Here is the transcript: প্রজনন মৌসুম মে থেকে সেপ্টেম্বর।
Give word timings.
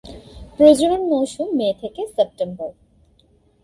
প্রজনন 0.57 1.01
মৌসুম 1.09 1.47
মে 1.57 1.67
থেকে 1.81 2.01
সেপ্টেম্বর। 2.15 2.69